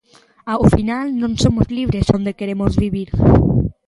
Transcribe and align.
Ao 0.53 0.63
final 0.75 1.07
non 1.21 1.33
somos 1.43 1.67
libres 1.77 2.05
onde 2.17 2.37
queremos 2.39 2.73
vivir. 2.83 3.09